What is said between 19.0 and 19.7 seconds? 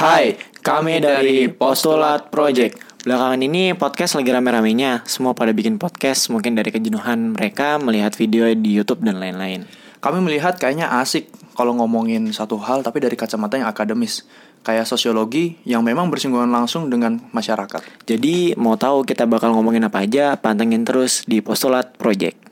kita bakal